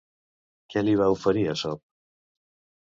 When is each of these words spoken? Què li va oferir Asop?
Què 0.73 0.83
li 0.87 0.95
va 1.03 1.11
oferir 1.19 1.47
Asop? 1.55 1.85